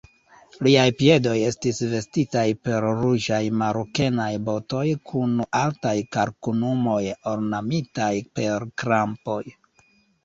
Liaj 0.67 0.85
piedoj 1.01 1.33
estis 1.49 1.81
vestitaj 1.91 2.45
per 2.67 2.87
ruĝaj 3.03 3.41
marokenaj 3.63 4.29
botoj 4.49 4.87
kun 5.11 5.35
altaj 5.63 5.95
kalkanumoj, 6.17 7.01
ornamitaj 7.37 8.13
per 8.41 8.71
krampoj. 8.85 9.41